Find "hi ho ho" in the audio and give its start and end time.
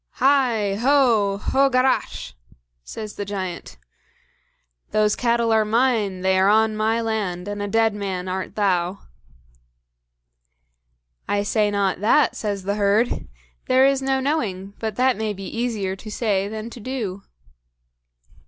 0.13-1.69